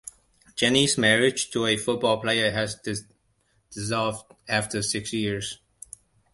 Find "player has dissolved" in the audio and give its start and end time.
2.19-4.31